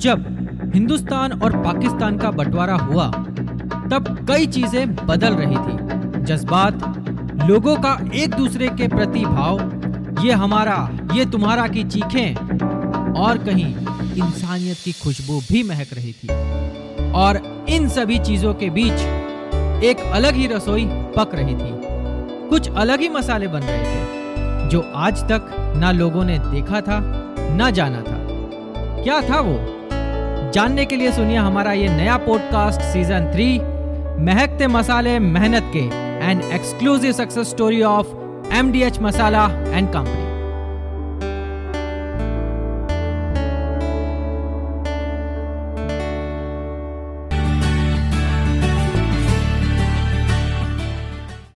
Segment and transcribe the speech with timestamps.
[0.00, 0.24] जब
[0.74, 3.06] हिंदुस्तान और पाकिस्तान का बंटवारा हुआ,
[3.90, 6.74] तब कई चीज़ें बदल रही थी। जज्बात,
[7.48, 9.60] लोगों का एक दूसरे के प्रति भाव,
[10.24, 12.34] ये हमारा, ये तुम्हारा की चीखें,
[13.12, 13.74] और कहीं
[14.14, 16.28] इंसानियत की खुशबू भी महक रही थी।
[17.10, 18.92] और इन सभी चीज़ों के बीच
[19.84, 21.72] एक अलग ही रसोई पक रही थी।
[22.48, 27.00] कुछ अलग ही मसाले बन रहे थे, जो आज तक ना लोगों ने देखा था,
[27.52, 28.18] ना जाना था।
[29.02, 29.79] क्या था वो?
[30.54, 33.50] जानने के लिए सुनिए हमारा ये नया पॉडकास्ट सीज़न थ्री
[34.24, 35.84] महकते मसाले मेहनत के
[36.26, 38.16] and exclusive success story of
[38.54, 40.19] M D H Masala and company